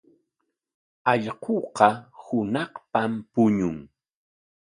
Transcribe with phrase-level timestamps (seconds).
[1.11, 1.87] Allquuqa
[2.23, 3.77] hunaqpam puñun.